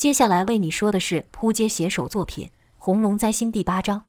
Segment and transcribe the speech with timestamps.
[0.00, 2.46] 接下来为你说的是扑街写手作品
[2.78, 4.06] 《红龙灾星》第八章。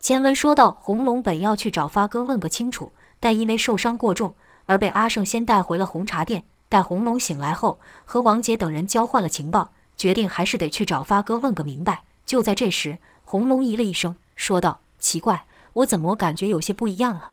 [0.00, 2.90] 前文说到，红龙本要去找发哥问个清楚，
[3.20, 4.34] 但因为受伤过重，
[4.66, 6.42] 而被阿胜先带回了红茶店。
[6.68, 12.02] 待红龙醒来后，和王姐等人交换了情报，决定还是得去找发哥问个明白。
[12.26, 17.30] 就在这时，红龙咦了一声，说道：“奇怪，我怎么感觉有些不一样了？”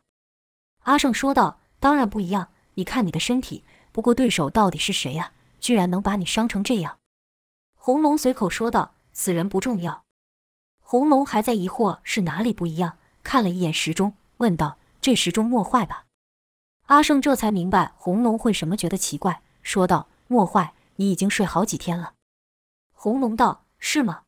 [0.86, 3.64] 阿胜说道：“当然不一样，你看你的身体。
[3.90, 5.32] 不过对手到底是谁呀？
[5.58, 6.98] 居然能把你伤成这样？”
[7.84, 10.04] 红龙随口说道：“死人不重要。”
[10.78, 16.04] 红龙还在疑惑是哪里不一样，看了一眼时钟，问道：“这时钟莫坏吧？”
[16.86, 22.14] 阿胜这才明白红龙会什么觉得奇怪，说道：“莫坏，你已经睡好几天了。”
[22.94, 24.22] 红龙道：“是吗？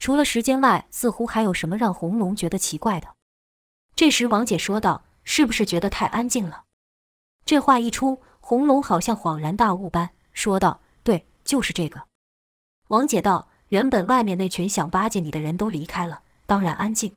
[0.00, 3.14] 除了时间外，似乎还有什么让红龙觉得奇怪的？”
[3.94, 6.64] 这时王姐说道：“是不是觉得太安静了？”
[7.46, 12.02] 这话一出，红龙好像恍然大悟般说道：“对，就是这个。”
[12.94, 17.16] 王姐道：“原本外面那群想巴结你的人都离开了，当然安静。”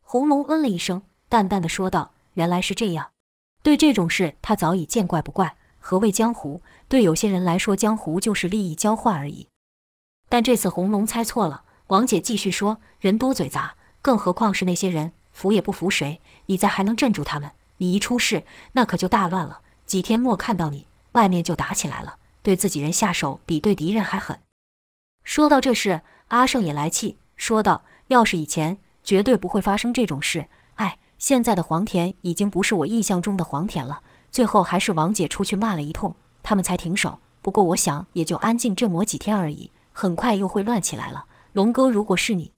[0.00, 3.10] 红龙嗯了一声，淡淡的说道：“原来是这样。
[3.64, 5.56] 对这种事，他早已见怪不怪。
[5.80, 6.62] 何谓江湖？
[6.86, 9.48] 对有些人来说，江湖就是利益交换而已。
[10.28, 16.20] 但这次红龙猜错了。”王姐继续说：“人多嘴杂，更何况是那些人，服也不服谁。
[16.46, 18.44] 你在还能镇住他们，你一出事，
[18.74, 19.62] 那可就大乱了。
[19.84, 22.18] 几天莫看到你，外面就打起来了。
[22.44, 24.38] 对自己人下手，比对敌人还狠。”
[25.24, 30.46] 说到这事，阿胜也来气，说道：“要是以前，绝对不会发生这种事。
[30.74, 34.02] 哎，现在的黄田已经不是我印象中的黄田了。
[34.30, 37.18] 最后还是王姐出去骂了一通，他们才停手。
[37.40, 41.26] 不过我想，也就安静这么几天而已，很快又会乱起来了。
[41.52, 42.52] 龙哥，如果是你……”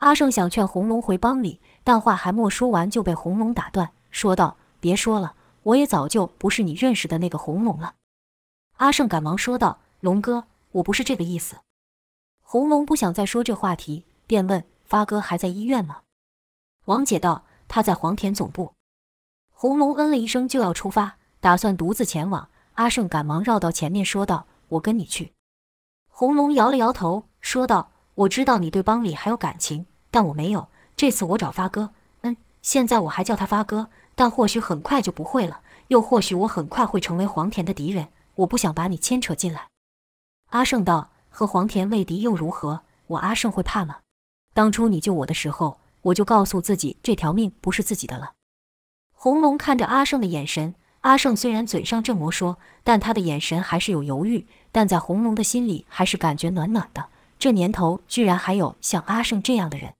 [0.00, 7.94] 阿胜想劝红龙回帮里，但话还没说完，就被红龙打断，说道：“别说了，我也早就不是你认识的那个红龙了。”
[8.76, 11.56] 阿胜赶忙说道：“龙哥，我不是这个意思。”
[12.48, 16.02] 红龙不想再说这话题，便问：“发哥还在医院吗？”
[16.86, 18.72] 王姐道：“他在黄田总部。”
[19.50, 22.48] 红龙嗯了一声，就要出发，打算独自前往。
[22.74, 25.32] 阿胜赶忙绕到前面，说道：“我跟你去。”
[26.08, 30.68] 红龙摇了摇头，说道：“我知道你对帮里还有感情，但我没有。
[30.94, 31.90] 这次我找发哥，
[32.20, 38.06] 嗯，现在我还叫他发哥，但或许很快就不会了，又或许我很快会成为黄田的敌人。
[38.36, 39.66] 我不想把你牵扯进来。”
[40.50, 41.10] 阿胜道。
[41.36, 42.80] 和黄田为敌又如何？
[43.08, 43.98] 我阿胜会怕吗？
[44.54, 48.32] 当初你救我的时候，我就告诉自己这条命不是自己的了。
[49.12, 54.46] 红龙看着阿胜的眼神，阿胜虽然嘴上这么说，但他的眼神还是有犹豫。
[54.72, 57.10] 但在红龙的心里，还是感觉暖暖的。
[57.38, 59.92] 这年头，居然还有像阿胜这样的人。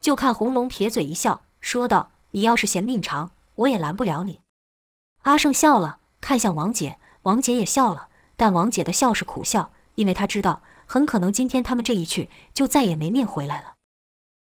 [0.00, 4.38] 就看红龙撇嘴一笑，说道：“你要是嫌命长，我也拦不了你。”
[5.22, 8.06] 阿胜笑了，看向王姐，王姐也笑了，
[8.36, 9.72] 但王姐的笑是苦笑。
[9.94, 13.74] 因为他知道，很可能今天他们这一去，就再也没命回来了。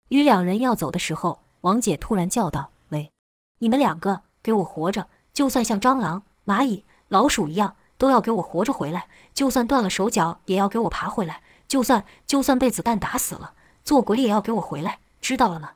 [0.09, 3.11] 与两人要走的时候，王姐突然叫道：“喂，
[3.59, 5.07] 你们两个给我活着！
[5.33, 9.07] 就算像蟑螂、蚂蚁、老鼠一样，都要给我活着回来！
[9.33, 11.41] 就算断了手脚，也要给我爬回来！
[11.67, 14.99] 就算就算被子弹打死了，做鬼也要给我回来！
[15.21, 15.71] 知道了吗？”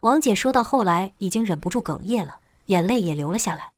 [0.00, 3.72] 王姐说到后来，已经忍不住哽咽了，眼泪也流了下来。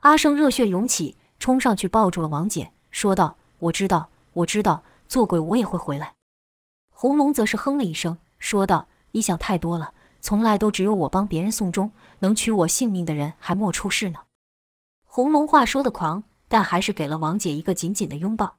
[0.00, 6.14] 阿胜热血涌起，冲上去抱住了王姐，说道：“我知道。”我知道做鬼我也会回来。
[6.90, 14.20] 红龙则是哼了一声，说道：“你想太多了，从来都只有我帮别人送终，能取我性命的人还莫出世呢。”
[15.06, 18.56] 红龙话说的狂，但还是给了王姐一个紧紧的拥抱。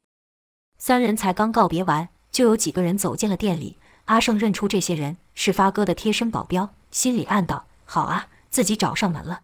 [0.78, 3.78] 三人才刚告别完，就有几个人走进了店里。
[4.06, 9.42] 阿胜认出这些人是发哥的贴身保镖，心里暗道：“好啊，自己找上门了。”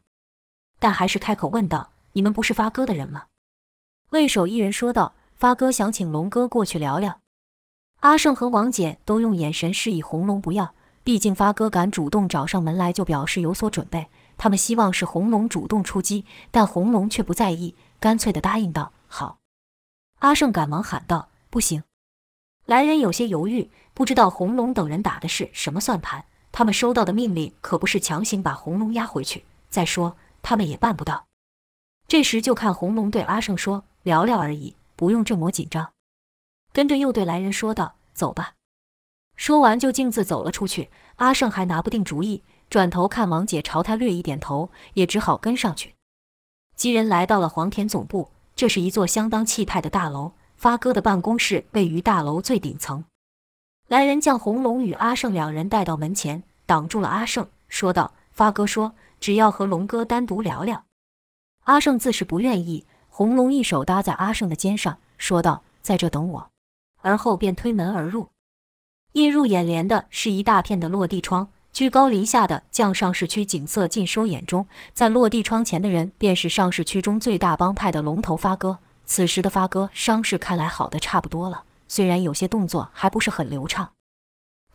[0.80, 3.28] 但还是开口问道：“你们不是发哥的人吗？”
[4.09, 5.14] 魏守一人说道。
[5.38, 7.20] 发哥想请龙哥过去聊聊，
[8.00, 10.74] 阿胜和王姐都用眼神示意红龙不要。
[11.03, 14.08] 毕竟发哥敢主动找上门来，就表示有所准备。
[14.36, 19.38] 他们希望是红龙主动出击，但红龙却不在意，干脆的答应道：“好。”
[20.20, 21.84] 阿胜赶忙喊道：“不行！”
[22.66, 26.26] 来人有些犹豫，不知道红龙等人打的是什么算盘。
[26.52, 29.46] 他们收到的命令可不是强行把红龙押回去。
[29.70, 31.28] 再说，他们也办不到。
[32.08, 35.94] 这时就看红龙对阿胜说：“聊聊而已。”不用这么紧张，
[36.73, 38.55] 跟着又对来人说道：“走吧。”
[39.38, 40.90] 说完就径自走了出去。
[41.17, 45.94] 阿胜还拿不定主意，转头看王姐朝他略一点头，也只好跟上去。
[46.76, 50.34] 几人来到了黄田总部，这是一座相当气派的大楼。
[50.55, 53.05] 发哥的办公室位于大楼最顶层。
[53.88, 60.85] 来人将红龙与阿胜两人带到门前，挡住了阿胜，说道：“发哥说只要和龙哥单独聊聊。”
[61.66, 62.88] 阿胜自是不愿意。
[63.17, 66.52] 红龙一手搭在阿胜的肩上，说道：“在这等我。”
[67.02, 68.29] 而后便推门而入。
[69.14, 74.67] 映入眼帘的是一大片的落地窗，居高临下的将上市区景色尽收眼中。
[74.93, 78.78] 在落地窗前的人，便是上市区中最大帮派的龙头发哥。
[79.03, 83.93] 此时的发哥伤势看来好的差不多了，虽然有些动作还不是很流畅。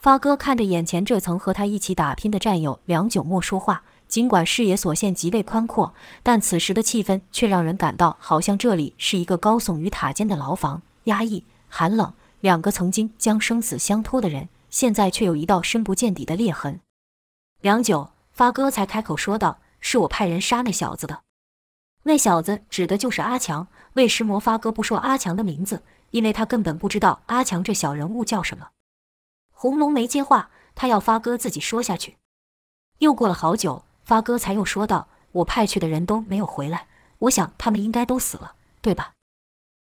[0.00, 3.84] 发哥看着眼前这曾和他一起打拼的战友，良久莫说话。
[4.12, 12.12] 尽管视野所限极为宽阔，但此时的气氛却让人感到好像这里是一个高耸于塔尖的牢房，压抑、寒冷。
[12.40, 16.80] 两个曾经将生死相托的人，现在却有一道深不见底的裂痕。
[17.62, 21.22] 良久，发哥才开口说道：“是我派人杀那小子的。
[22.02, 23.66] 那小子指的就是阿强。
[23.94, 28.68] 魏石魔发哥不说阿强的名字，因为他根本不知道阿强这小人物叫什么。”
[29.52, 32.18] 红龙没接话，他要发哥自己说下去。
[32.98, 33.86] 又过了好久。
[34.04, 36.87] 发哥才又说道：“我派去的人都没有回来，
[37.19, 39.12] 我想他们应该都死了，对吧？”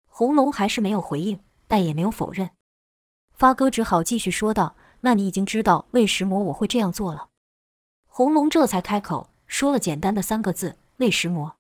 [0.09, 2.51] 红龙还是没有回应，但也没有否认。
[3.35, 7.29] 发哥只好继续说道：“那你已经知道为石魔我会这样做了。”
[8.09, 11.57] 红龙这才开口说了简单的三个字：“为石魔。”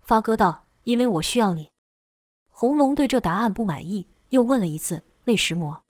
[0.00, 1.70] 发哥道：“因为我需要你。”
[2.50, 5.82] 红龙对这答案不满意，又问了一次：“为石魔？”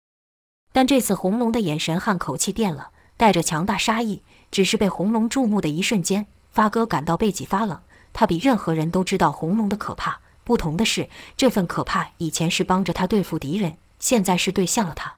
[0.73, 2.92] 但这次红龙的眼神和口气变了，
[3.23, 4.21] 带着强大杀意。
[4.51, 7.81] 只是被红龙注目的一瞬间，发哥感到背脊发冷。
[8.13, 10.19] 他比任何人都知道红龙的可怕。
[10.43, 15.15] 不同的是，这份可怕以前是帮着他对付敌人，现在是对向了他。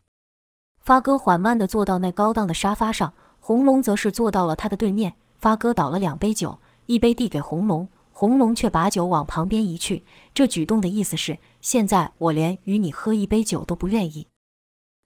[0.82, 5.14] 发哥缓慢地坐到那高档的沙发上，红龙则是坐到了他的对面。
[5.38, 10.04] 发哥倒了两杯酒，一杯递给红龙，红龙却把酒往旁边移去。
[10.34, 14.28] 这举动的意思是：现在我连与你喝一杯酒都不愿意。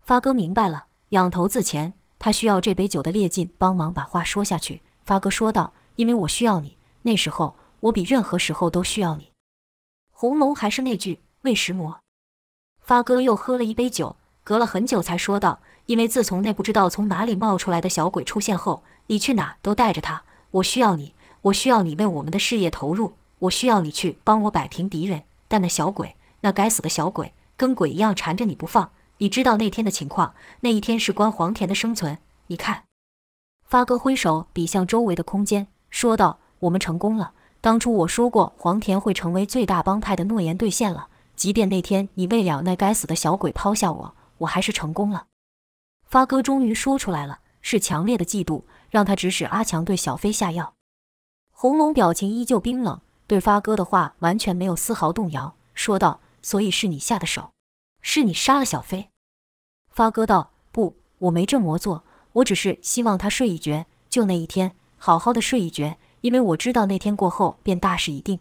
[0.04, 1.94] 发哥明白了，仰头自前。
[2.18, 4.82] 他需要这杯酒的烈劲帮忙把话说下去。
[5.04, 9.30] 发哥说道：“因为我需要你，那时候我比任何时候都需要你。”
[10.10, 12.00] 红龙还是那句为石魔。
[12.80, 20.24] 发哥又喝了一杯酒，隔了很久才说道：“因为自从那不知道从哪里冒出来的小鬼出现后，你去哪都带着他。
[20.50, 25.22] 我需要你，我需要你为我们的事业投入，我需要你去帮我摆平敌人。
[25.46, 30.34] 但那小鬼，那该死的小鬼，跟鬼一样缠着你不放。”你知道那天的情况？
[30.60, 32.18] 那一天事关黄田的生存。
[32.46, 32.84] 你看，
[33.64, 37.32] 发哥挥手比向周围的空间，说道：“我们成功了。
[37.60, 41.08] 当初我说过黄田会成为最大帮派的诺言兑现了。
[41.34, 45.26] 即便那天你为了那该死的小鬼抛下我，我还是成功了。”
[46.06, 50.74] 发哥终于说出来了，是强烈的嫉妒让他指使阿强对小飞下药。
[51.50, 57.50] 红龙表情依旧冰冷，对发哥的话完全没有丝毫动摇，说道：“所以是你下的手。”
[58.10, 59.10] 是你杀了小飞，
[59.90, 68.40] 发哥道：“不，我没这么做，我只是希望他睡一觉，就那一天，好好的睡一觉，因为我知道那天过后便大事已定。”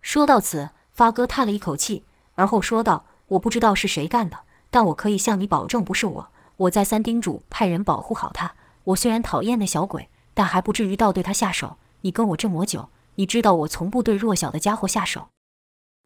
[0.00, 4.38] 说到此，发哥叹了一口气，而后说道：“我不知道是谁干的，
[4.70, 6.30] 但我可以向你保证，不是我。
[6.56, 8.54] 我再三叮嘱派人保护好他。
[8.84, 11.76] 我虽然讨厌那小鬼，但还不至于到对他下手。
[12.00, 15.28] 你跟我这么久，你知道我从不对弱小的家伙下手。”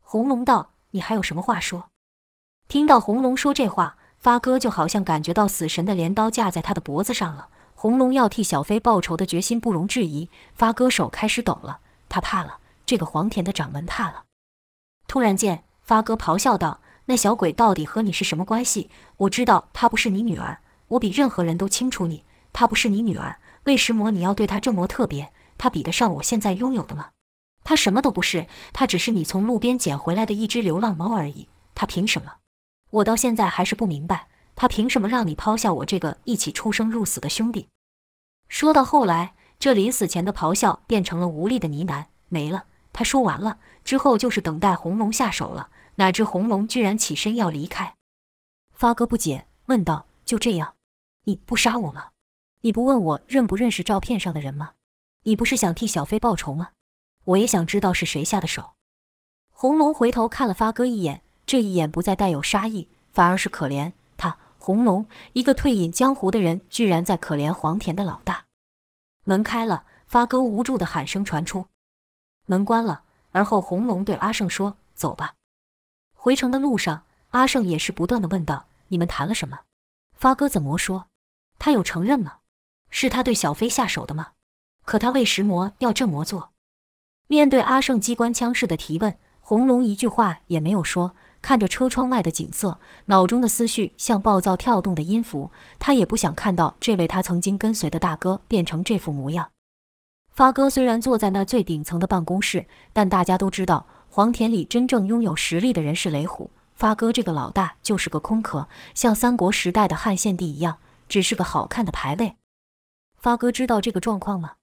[0.02, 1.84] 红龙道：“你还有什么话说？”
[2.72, 7.48] 听到红龙说这话，发哥就好像感觉到死神的镰刀架在他的脖子上了。
[7.74, 10.30] 红龙要替小飞报仇的决心不容置疑。
[10.54, 14.22] 发哥手开始抖了，他怕了，这个黄田的掌门怕了。
[15.06, 18.88] 突然间，发哥咆哮道：“那小鬼到底和你是什么关系？
[19.18, 22.24] 我知道她不是你女儿，我比任何人都清楚你，
[22.54, 23.36] 她不是你女儿。
[23.64, 25.30] 为什么你要对她这么特别？
[25.58, 27.10] 她比得上我现在拥有的吗？
[27.64, 31.48] 她什么都不是，她只是你从路边捡回来的一只流浪猫而已。
[31.74, 32.36] 她凭什么？”
[32.92, 37.68] 我到现在还是不明白，他凭什么让你抛下我这个一起出生入死的兄弟？
[38.48, 42.66] 说到后来，这临死前的咆哮变成了无力的呢喃，没了。
[42.92, 45.70] 他说完了之后，就是等待红龙下手了。
[45.94, 47.94] 哪知红龙居然起身要离开。
[48.72, 50.74] 发哥不解问道：“就这样，
[51.24, 52.10] 你不杀我吗？
[52.60, 54.72] 你不问我认不认识照片上的人吗？
[55.22, 56.72] 你不是想替小飞报仇吗？
[57.24, 58.72] 我也想知道是谁下的手。”
[59.50, 61.22] 红龙回头看了发哥一眼。
[61.46, 64.38] 这一眼不再带有杀意，反而是可怜他。
[64.58, 68.44] 红龙一个退隐江湖的人，居然在可怜黄田的老大。
[69.24, 71.66] 门开了，发哥无助的喊声传出。
[72.46, 75.34] 门关了，而后红龙对阿胜说：“走吧。”
[76.14, 79.60] 回城的路上，阿胜也是不断的问道：“你们谈了什么？”
[80.14, 81.08] 发哥怎么说？
[81.58, 82.38] 他有承认吗？
[82.90, 84.32] 是他对小飞下手的吗？
[84.84, 86.52] 可他为石魔要这么做？
[87.26, 91.16] 面对阿胜机关枪式的提问，红龙一句话也没有说。
[91.42, 95.50] 看着车窗外的景色，脑中的思绪像暴躁跳动的音符。
[95.78, 99.50] 他也不想看到这位他曾经跟随的大哥变成这副模样。
[100.32, 106.50] 发哥虽然坐在那最顶层的办公室，但大家都知道，黄田里真正拥有实力的人是雷虎。
[106.74, 112.36] 发哥这个老大就是个空壳，像三国时代的汉献帝一样，只是个好看的牌位。
[113.18, 114.54] 发哥知道这个状况吗？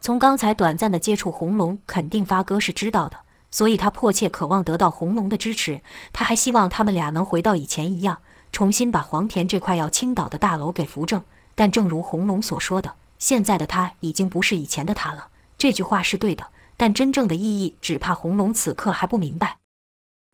[0.00, 3.23] 从刚才短暂的接触，红龙肯定发哥是知道的，
[3.54, 5.80] 所以他迫切渴望得到红龙的支持。
[6.12, 8.18] 他还希望他们俩能回到以前一样，
[8.50, 11.22] 重新把黄田这块要倾倒的大楼给扶正。
[11.54, 15.28] 但正如红龙所说的，现在的他已经不是以前的他了。
[15.56, 19.58] 这句话是对的，但真正的意义，只怕红龙此刻还不明白。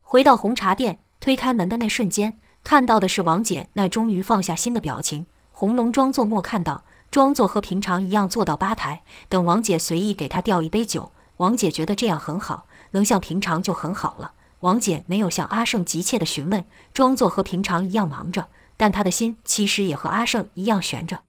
[0.01, 5.27] 回到红茶店，推开门的那瞬间，看到的是王姐那终于放下心的表情。
[5.53, 11.13] 红龙装作没看到，装作和平常一样坐到吧台，等王姐随意给他调一杯酒。
[11.37, 14.33] 王姐觉得这样很好，能像平常就很好了。
[14.61, 21.23] 王姐没有向阿胜急切的询问，装作和平常一样忙着，但她的心其实也和阿胜一样悬着。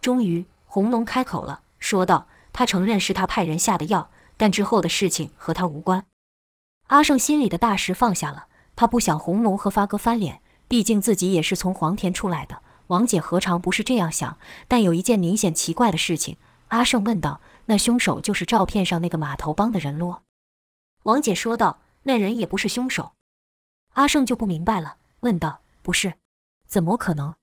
[0.00, 6.04] 终于，红龙开口了，说道：“他承认是他派人下的药，但之后的事情和他无关。”
[6.88, 12.62] 阿胜心里的大石放下了，他不想红龙和发哥翻脸，毕竟自己也是从黄田出来的。
[12.88, 14.38] 王姐何尝不是这样想？
[14.66, 16.36] 但有一件明显奇怪的事情，
[16.68, 20.22] 阿胜问道：“那凶手就是照片上那个码头帮的人咯？”
[21.04, 23.12] 王姐说道：“那人也不是凶手。”
[23.94, 26.14] 阿胜就不明白了，问道：“不是？
[26.66, 27.34] 怎么可能？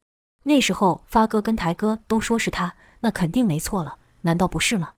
[0.44, 4.94] 那时候发哥跟台哥都说是他，那肯定没错了，难道不是吗？”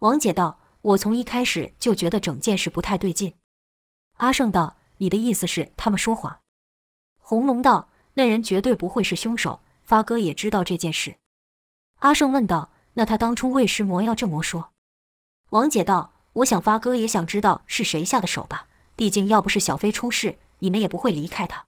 [0.00, 3.34] 王姐道：“我从一开始就觉得整件事不太对劲。”
[4.18, 6.40] 阿胜道：“你的意思是他们说谎？”
[7.18, 9.60] 红龙道：“那人绝对不会是凶手。
[9.82, 11.16] 发哥也知道这件事。”
[12.00, 14.72] 阿胜问道：“那他当初为什么要这么说？”
[15.50, 18.66] 王姐道：“我想发哥也想知道是谁下的手吧。
[18.94, 21.64] 毕竟要不是小飞出事，你们也不会离开他。”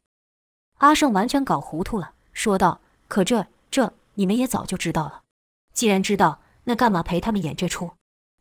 [0.78, 5.22] 阿胜完全搞糊涂了，说道：“可这这你们也早就知道了。
[5.72, 7.92] 既然知道，那干嘛陪他们演这出？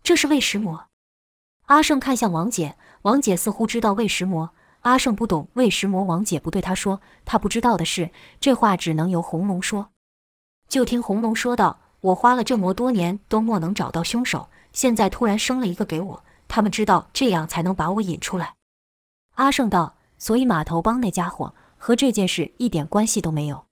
[0.02, 0.86] 这是为石魔。”
[1.68, 2.76] 阿胜看向王姐。
[3.04, 4.50] 王姐似乎知道魏石魔，
[4.82, 6.04] 阿胜不懂魏石魔。
[6.04, 9.92] 王姐不对他说，他不知道的是，这话只能由红龙说。
[10.68, 18.56] 就听红龙说道：“我花了这么多年都莫能找到凶手，现在突然生了一个给我，他们知道这样才能把我引出来。”
[19.36, 23.66] 阿胜道：“所以码头帮那家伙和这件事一点关系都没有。”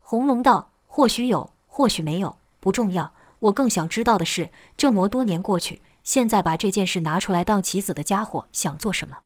[0.00, 3.12] 红龙道：“或许有，或许没有，不重要。
[3.38, 9.18] 我更想知道的是，这么多年过去。”现在把这件事拿出来当棋子的家伙想做什么？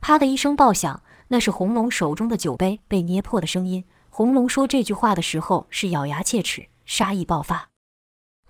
[0.00, 3.84] 啪的一声爆响，那是红龙手中的酒杯被捏破的声音。
[4.10, 7.71] 红龙说这句话的时候是咬牙切齿，杀意爆发。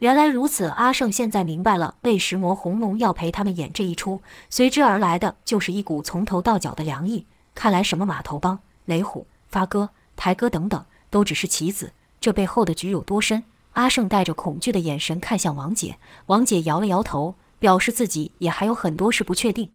[0.02, 7.25] 原来如此，阿胜现在明白了，为石魔红龙要陪他们演这一出，随之而来的就是一股从头到脚的凉意。
[7.54, 13.44] 看来什么码头帮、雷虎、发哥、台哥等等，都只是棋子，这背后的局有多深？
[13.75, 17.37] 阿胜带着恐惧的眼神看向王姐，王姐摇了摇头。
[17.61, 19.71] 表示自己也还有很多事不确定。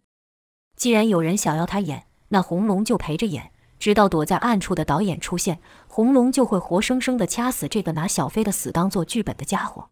[0.76, 9.88] 既然有人想要他演，那红龙就陪着演，直到躲在暗处的导演出现，红龙就会活生生的掐死这个拿小飞的死当做剧本的家伙。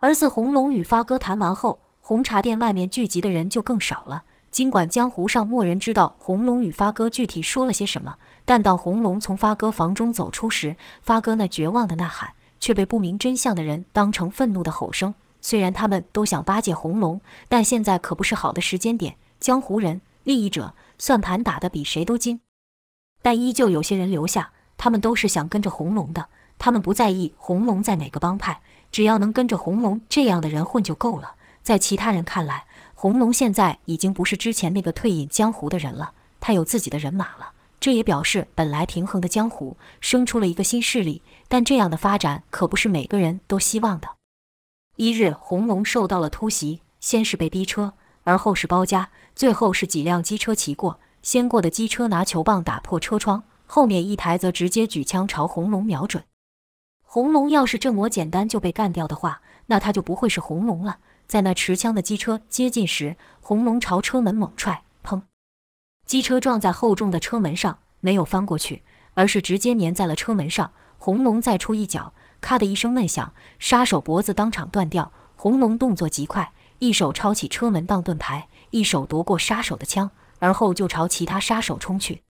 [0.00, 4.24] 而自红龙与发哥谈完后，红茶店外面聚集的人就更少了。
[4.50, 15.14] 尽管江湖上没人知道红龙与发哥具体说了些什么，但当红龙从发哥房中走出时，发哥那绝望的呐喊却被不明真相的人当成愤怒的吼声。
[15.42, 19.16] 虽然他们都想巴结红龙，但现在可不是好的时间点。
[19.38, 22.40] 江湖人、利益者算盘打得比谁都精，
[23.20, 26.28] 但依旧有些人留下，他们都是想跟着红龙的。
[26.58, 28.62] 他们不在意红龙在哪个帮派，
[28.96, 31.34] 只要能跟着红龙这样的人混就够了。
[31.62, 37.52] 在其他人看来，红龙现在已经不是之前那个退隐江湖的人了，他有自己的人马了。
[37.78, 44.08] 这也表示本来平衡的江湖生出了一个新势力，但这样的发展可不是每个人都希望的。
[44.96, 47.92] 一日，红龙受到了突袭，先是被逼车，
[48.24, 50.98] 而后是包夹，最后是几辆机车骑过。
[51.22, 56.24] 先过的机车拿球棒打破车窗，后面一台则直接举枪朝红龙瞄准。
[57.08, 60.98] 红龙要是这么简单就被干掉的话，那他就不会是红龙了。
[61.26, 65.22] 在那持枪的机车接近时，红龙朝车门猛踹，砰！
[66.04, 68.82] 机车撞在厚重的车门上，没有翻过去，
[69.14, 70.72] 而是直接粘在了车门上。
[70.98, 72.12] 红龙再出一脚。
[72.40, 75.10] 咔的一声闷响，杀手脖子当场断掉。
[75.36, 82.22] 红龙动作极快，一手抄起车门当盾牌，一手夺过杀手的枪，而后就朝其他杀手冲去。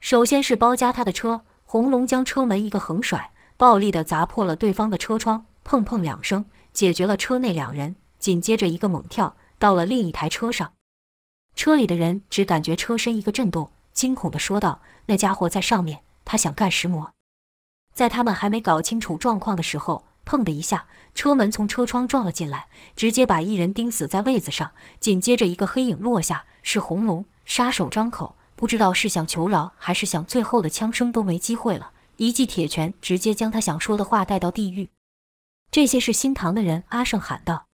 [0.00, 7.96] 首先是包夹他的车，红龙将车门一个横甩，暴力地砸破了对方的车窗，砰砰两声，解决了车内两人。
[8.18, 10.72] 紧接着一个猛跳，到了另一台车上，
[11.54, 17.12] 车里的人只感觉车身一个震动，惊恐地说道：“那家伙在上面，他想干石魔。”
[17.94, 24.72] 在他们还没搞清楚状况的时候，砰的一下，车门从车窗撞了进来，直接把一人钉死在位子上。
[24.98, 27.24] 紧接着，一个黑影落下，是红龙。
[27.44, 34.90] 杀手张口，不知道是想求饶，还是想最后的枪声都没机会了，一记铁拳直接将他想说的话带到地狱。
[35.70, 37.66] 这些是新唐的人，阿胜喊道。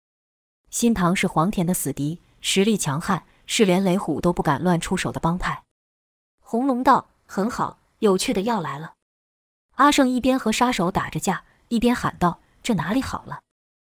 [0.70, 5.64] 新唐是黄田的死敌，实力强悍，是连雷虎都不敢乱出手的帮派。
[6.40, 8.94] 红龙道很好，有趣的要来了。
[9.76, 13.42] 阿胜一边和杀手打着架，一边喊道：“这哪里好了？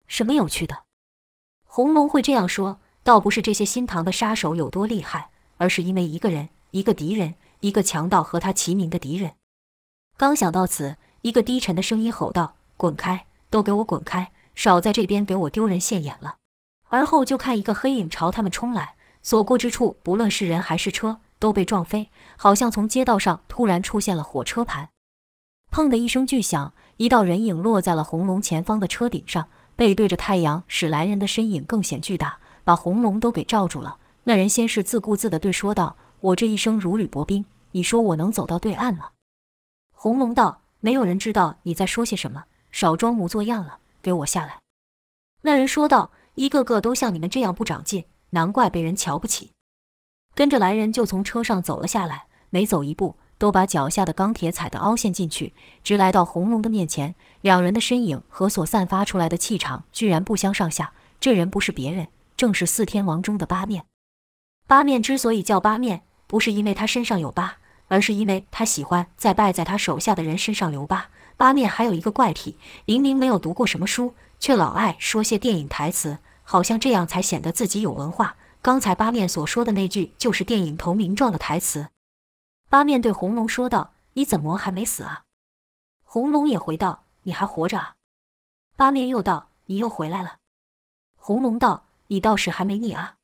[0.08, 0.84] 什么有趣的？”
[1.66, 9.36] 红龙会这样说，倒不是这些新唐的杀手有多厉害，而是因为一个人，一个敌人，一个强盗和他齐名的敌人。
[10.18, 13.26] 刚想到此，一个低沉的声音吼道：“滚开！
[13.50, 14.32] 都给我滚开！
[14.56, 16.38] 少在这边给我丢人现眼了！”
[16.88, 24.90] 而后就看一个黑影朝他们冲来，所过之处，不论是人还是车，都被撞飞，好像从街道上突然出现了火车盘。
[25.70, 29.48] 砰的一声巨响，一道人影落在了红龙前方的车顶上。
[29.76, 33.98] 背对着太阳，使来人的身影更显巨大，把红龙都给罩住了。
[34.24, 39.10] 那人先是自顾自地对说道：“我这一生如履薄冰，你说我能走到对岸吗？”
[40.06, 44.60] 红龙道：“没有人知道你在说些什么，少装模作样了，给我下来。”
[45.42, 49.50] 那人说道：“一个个都像你们这样不长进，难怪被人瞧不起。”
[50.36, 53.16] 跟着来人就从车上走了下来，每走一步。
[53.40, 57.16] 都把脚下的钢铁踩得凹陷进去，直来到红龙的面前。
[57.42, 60.94] 两人的身影和所散发出来的气场居然不相上下。
[61.20, 63.86] 这人不是别人，正是四天王中的八面。
[64.68, 67.58] 八面之所以叫八面，不是因为他身上有疤，
[67.96, 71.10] 而是因为他喜欢在败在他手下的人身上留疤。
[71.38, 78.36] 八面还有一个怪癖，明明没有读过什么书，却老爱说些电影台词，好像这样才显得自己有文化。
[78.62, 81.88] 刚才八面所说的那句，就是电影投名状的台词。
[82.70, 85.24] 八面对红龙说道：“你怎么还没死啊？”
[86.04, 87.96] 红龙也回道：“你还活着啊？”
[88.76, 90.40] 八面又道：“你又回来了。”
[91.16, 93.16] 红龙道：“你倒是还没腻啊？”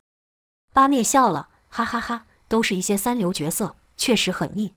[0.71, 4.73] 八面笑了，哈哈哈，都是一些三流角色，确实很腻。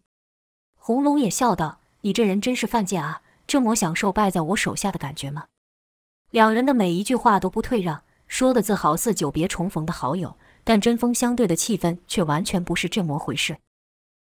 [0.77, 3.23] 红龙也笑道：“你这人真是犯贱啊！
[3.47, 5.47] 这么享受败在我手下的感觉吗？”
[6.31, 13.57] 两人的每一句话都不退让，说的字好似久别重逢的好友，但针锋相对的气氛却完全不是这么回事。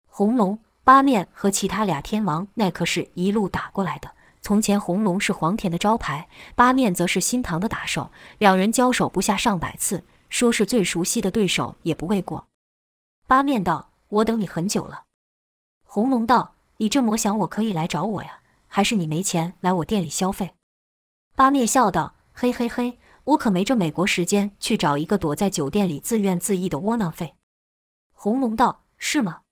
[0.06, 4.12] 红龙、八面和其他俩天王，那可是一路打过来的。
[4.42, 12.46] 从前红龙是黄田的招牌，八面则是新唐的打手，两人交手不下上百次，说是最熟悉的对手也不为过。
[13.26, 15.04] 八面道：“我等你很久了。”
[15.84, 18.40] 红龙道：“你这么想，我可以来找我呀？
[18.66, 20.54] 还是你没钱来我店里消费？”
[21.36, 27.34] 八面笑道：“嘿嘿嘿，我可没这美国时间去找一个躲在酒店里自怨自艾的窝囊废。”
[28.12, 29.42] 红龙道：“是吗？”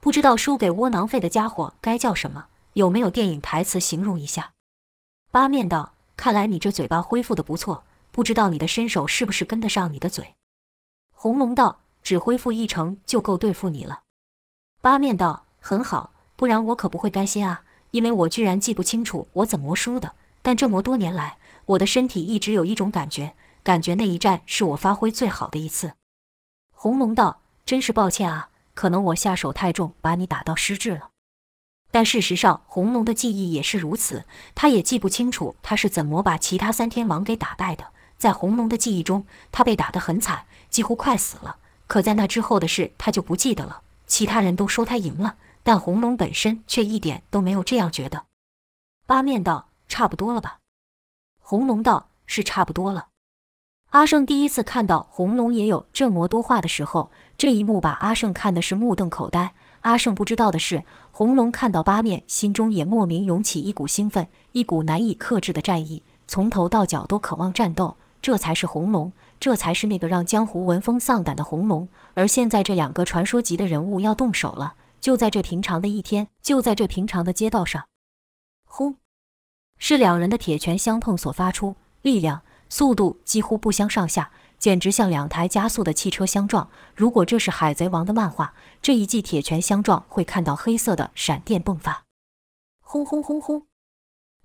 [0.00, 2.46] 不知道输给窝囊废的家伙该叫什么？
[2.74, 4.52] 有没有电影台词形容一下？
[5.30, 10.34] 八面道：“看来你这嘴巴恢复的不错，不知道你的身手是不是跟得上你的嘴？”
[11.12, 14.00] 红龙道：“只恢复一成就够对付你了。”
[14.80, 17.62] 八面道：“很好，不然我可不会甘心啊！
[17.90, 25.92] 因为我居然记不清楚我怎么输的，但这么多年来，我的身体一直有一种感觉，感觉那一战是我发挥最好的一次。”
[26.72, 31.10] 红龙道：“真是抱歉啊。”可能我下手太重，把你打到失智了。
[31.90, 37.88] 但事实上，红龙的记忆也是如此，他也记不清楚他是怎么把其他三天王给打败的。
[38.16, 41.58] 在红龙的记忆中，他被打得很惨，几乎快死了。
[41.90, 43.82] 可在那之后的事，他就不记得了。
[44.06, 48.26] 其他人都说他赢了，但红龙本身却一点都没有这样觉得。
[49.08, 50.58] 八面道：“差不多了吧？”
[51.42, 53.08] 红龙道：“是差不多了。”
[53.90, 57.10] 阿胜第一次看到红龙也有这么多话的时候。
[57.36, 59.52] 这一幕把阿胜看的是目瞪口呆。
[59.80, 67.96] 阿胜不知道的是，红龙看到八面，心中也莫名涌起一股兴奋，一股难以克制的战意，从头到脚都渴望战斗。
[68.22, 71.88] 这才是红龙，这才是那个让江湖闻风丧胆的红龙。
[72.14, 77.86] 而现在，这两个传说级的人物要动手了，就在这平常的一天，就在这平常的街道上。
[78.64, 78.96] 轰！
[79.78, 84.30] 是两人的铁拳相碰所发出，力量、速度几乎不相上下。
[84.58, 86.68] 简直像两台加速的汽车相撞。
[86.94, 92.04] 如果这是海贼王的漫画，这一记铁拳相撞会看到黑色的闪电迸发，
[92.82, 93.69] 轰轰轰轰！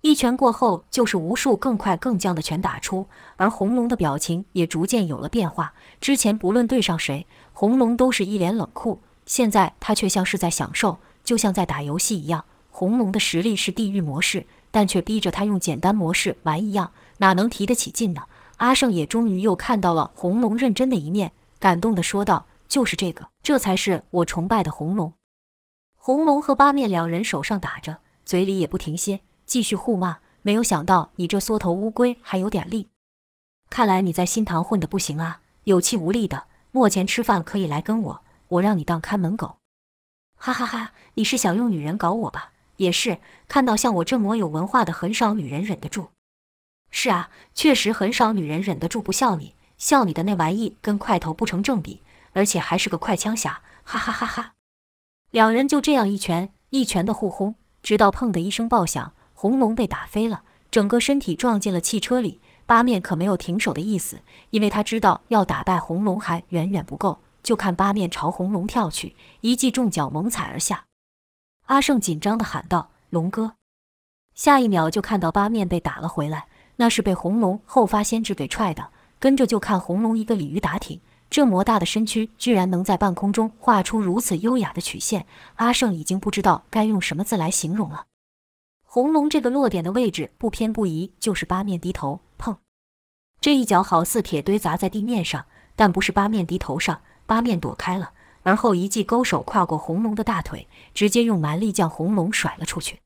[0.08, 3.08] 一拳过后，就是无数更快更将的拳打出。
[3.34, 5.74] 而红龙的表情也逐渐有了变化。
[6.00, 12.44] 之前不论对上谁，红龙都是一脸冷酷，现在他却像是在享受，就像在打游戏一样。
[12.70, 18.22] 红龙的实力是地狱模式，但却逼着他用简单模式玩一样，哪能提得起劲呢？
[18.58, 25.12] 阿胜也终于又看到了红龙认真的一面，感动地说道：“就是这个，这才是我崇拜的红龙。”
[25.98, 30.18] 红龙和八面两人手上打着，嘴里也不停歇，继续互骂。
[30.42, 32.88] 没有想到你这缩头乌龟还有点力，
[33.68, 36.44] 看来你在新塘混得不行啊，有气无力的。
[36.70, 39.56] 目前吃饭可以来跟我，我让你当看门狗。
[40.36, 42.52] 哈哈哈，你是想用女人搞我吧？
[42.76, 46.10] 也是，看到像我这么有文化的，很少女人忍得住。
[46.90, 52.02] 是啊，确实很少女人忍得住不笑你，笑你的那玩意跟块头不成正比，
[52.34, 54.52] 而且还是个快枪侠，哈哈哈哈！
[55.30, 62.40] 两人就这样一拳一拳的互轰，直到砰的一声爆响，红龙被打飞了，整个身体撞进了汽车里。
[62.64, 64.18] 八面可没有停手的意思，
[64.50, 67.18] 因为他知道要打败红龙还远远不够。
[67.42, 70.86] 就看八面朝红龙跳去，一记重脚猛踩而下。
[71.66, 73.52] 阿胜紧张地喊道：“龙哥！”
[74.34, 76.46] 下一秒就看到八面被打了回来，
[76.76, 78.88] 那是被红龙后发先至给踹的。
[79.20, 85.26] 跟着就看红龙一个鲤鱼打挺，这么大的身躯居然能在半空中画出如此优雅的曲线。
[85.56, 88.06] 阿胜已经不知道该用什么字来形容了。
[88.88, 92.56] 红龙这个落点的位置不偏不倚，就是八面低头碰，
[93.40, 95.44] 这一脚好似铁堆砸在地面上，
[95.74, 97.00] 但不是八面低头上。
[97.26, 98.12] 八面躲开了，
[98.44, 103.00] 而后一记勾手跨过红龙的大腿，直接用蛮力将红龙甩了出去。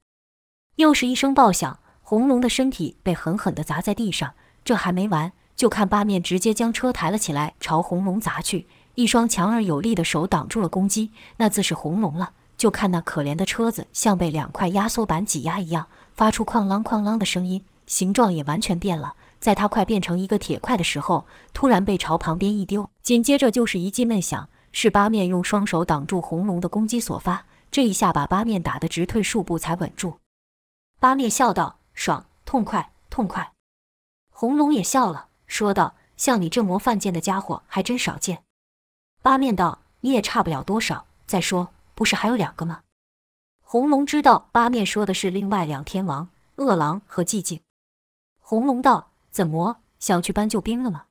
[0.76, 4.34] 又是一声爆响，红龙的身体被狠狠地砸在地上。
[4.62, 8.66] 这还没完，就看八面直接将车抬了起来，朝红龙砸去。
[8.94, 12.34] 一双强而有力的手挡住了攻击，那自是红龙了。
[12.60, 19.14] 就看那可怜的车子像被两块压缩板挤压一样，发出哐啷哐啷的声音，形状也完全变了。
[19.38, 27.46] 在它快变成一个铁块的时候，突然被朝旁边一丢，紧接着就是一记闷响，是八面用双手挡住红龙的攻击所发。
[27.70, 30.18] 这一下把八面打得直退数步才稳住。
[30.98, 33.52] 八面笑道：“爽，痛快，痛快。”
[34.30, 38.42] 红龙也笑了，说道：“像你这么犯贱的家伙还真少见。”
[39.22, 41.06] 八面道：“你也差不了多少。
[41.26, 41.68] 再说，
[42.00, 42.80] 不是还有两个吗？”
[43.60, 47.60] 红龙知道八面说的是另外两天王恶狼和寂静。
[48.38, 49.08] 红龙道。
[49.32, 51.04] 怎么想去搬救兵了吗？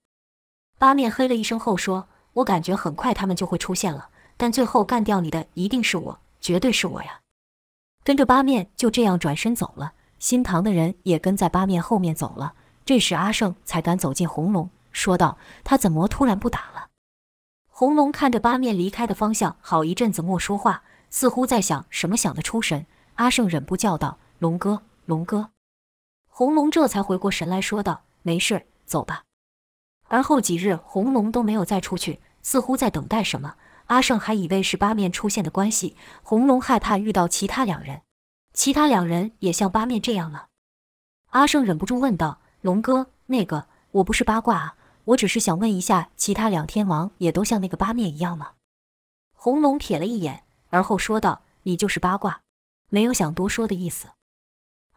[0.78, 7.22] 八面嘿了一声后说：“我感觉很快他们就会出现了，但最后干掉你的一定是我，绝对是我呀！”
[8.04, 12.56] 跟着八面就这样转身走了，新堂的人也跟在八面后面走了。
[12.84, 16.89] 这时阿胜才敢走进红龙，说道：“他怎么突然不打了？”
[17.80, 22.86] 红龙看着八面离开的方向，好一阵子没说话，似乎在想什么，想得出神。
[23.16, 25.52] 阿胜忍不叫道：“龙哥，龙哥！”
[26.28, 28.02] 红龙这才回过神来说道。
[28.22, 29.24] 没事，走吧。
[30.10, 33.56] 而后几日，红龙都没有再出去，似乎在等待什么。
[33.86, 35.96] 阿胜还以为是八面出现的关系。
[36.22, 38.02] 红龙害怕遇到其他两人，
[38.54, 40.48] 其他两人也像八面这样了。
[41.30, 44.76] 阿胜忍不住问道：“龙哥，那个，我不是八卦啊，
[45.10, 48.54] 我只是想问一下，其他两天王也都像那个八面一样吗？”
[49.34, 52.42] 红龙瞥了一眼，而后说道：“你就是八卦，
[52.90, 54.10] 没有想多说的意思。”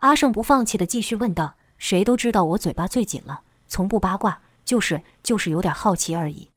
[0.00, 1.54] 阿胜不放弃的继续问道。
[1.78, 6.50] 谁都知道我嘴巴最紧了，从不八卦，就是就是有点好奇而已。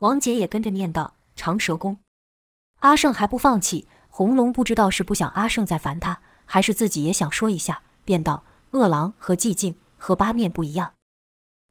[0.00, 1.98] 王姐也跟着念道：“长蛇功。”
[2.80, 3.86] 阿胜还不放弃。
[4.08, 10.94] 红龙不知道是不想阿胜再烦他，还是自己也想说一下，便道：“恶狼和寂静和八面不一样。”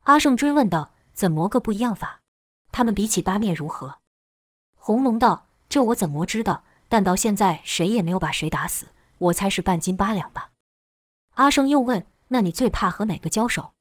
[0.06, 2.22] 阿胜追问道：“怎么个不一样法？
[2.72, 3.98] 他们比起八面如何？”
[4.80, 6.64] 红龙道：“这我怎么知道？
[6.88, 10.52] 但到现在谁也没有把谁打死，我猜是半斤八两吧。”
[11.36, 12.06] 阿胜又问。
[12.30, 13.74] 那你最怕和哪个交手？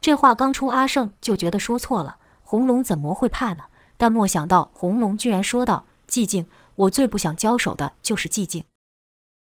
[0.00, 2.18] 这话刚出，阿胜就觉得说错了。
[2.42, 3.66] 红龙怎么会怕呢？
[3.96, 8.64] 但没想到红龙居然说道：“寂静，我最不想交手的就是寂静。”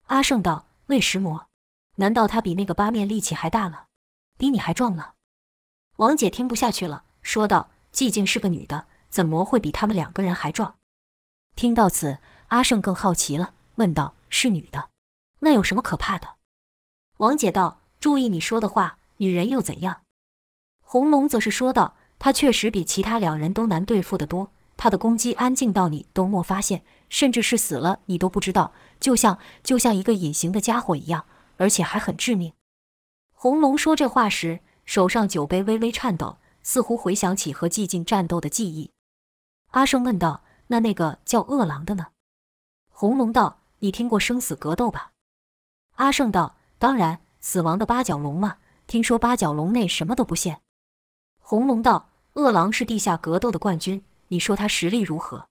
[0.08, 1.46] 阿胜道：“为石魔？
[1.94, 3.86] 难道他比那个八面力气还大了？
[4.36, 5.14] 比你还壮了？”
[5.98, 10.76] 王姐听不下去了，说道：“寂静是个女的，怎么会比他们两个人还壮？”
[11.56, 12.18] 听到此，
[12.50, 14.90] 阿胜更好奇了，问道：“是女的，
[15.40, 16.36] 那有什么可怕的？”
[17.18, 17.80] 王姐道。
[18.00, 20.02] 注意你说的话，女人又怎样？
[20.82, 31.24] 红龙则是说道：“她确实比其他两人都难对付得多，她的攻击安静到你都莫发现，甚至是死了你都不知道，就像就像一个隐形的家伙一样，
[31.56, 32.52] 而且还很致命。”
[33.32, 38.90] 红龙说这话时，手上酒杯微微颤抖，似乎回想起和寂静战斗的记忆。
[39.70, 42.08] 阿胜问道：“那那个叫恶狼的呢？”
[42.90, 45.12] 红龙道：“你听过生死格斗吧？”
[45.94, 48.56] 阿胜道：“当然。”死亡的八角龙嘛？
[48.86, 50.62] 听说八角龙内什么都不限。
[51.38, 55.46] 红龙道：“恶狼是地下格斗的冠军，你说他实力如何？”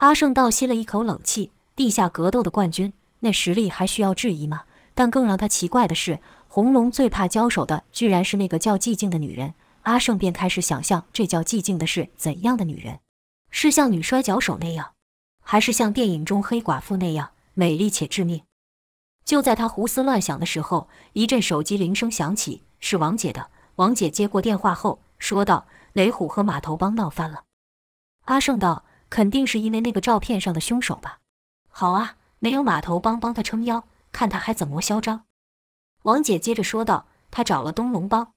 [0.00, 4.64] 阿胜倒吸了一口冷气：“地下格斗的冠军，那实力还需要质疑吗？”
[4.94, 6.18] 但更让他奇怪的是，
[6.48, 9.52] 红龙最怕交手的居然是那个叫寂静的女人。
[9.82, 13.00] 阿胜便开始想象，这叫寂静的是怎样的女人？
[13.50, 14.94] 是像女摔跤手那样，
[15.40, 18.42] 还是像电影中黑寡妇那样美丽且致命？
[19.24, 23.50] 就在他胡思乱想的时候，一阵手机铃声响起，是王姐的。
[23.76, 27.44] 王姐接过电话后说道：“雷虎和码头帮闹翻了。”
[28.26, 31.18] 阿胜道：“肯定是因为那个照片上的凶手吧？”
[31.68, 35.24] 好啊，没有码头帮帮他撑腰，看他还怎么嚣张。
[36.02, 38.32] 王姐接着说道：“他找了东龙帮。”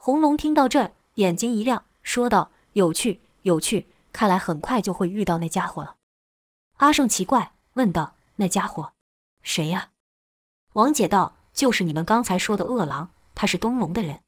[0.00, 5.96] 红龙听到这儿，眼睛一亮，说道：“有趣，有趣，看来很快就会遇到那家伙了。”
[6.78, 8.92] 阿胜奇怪，问道：“那家伙，
[9.42, 9.90] 谁呀？”
[10.74, 14.20] 王姐道：“就是你们刚才说的恶狼，他是东龙的人。”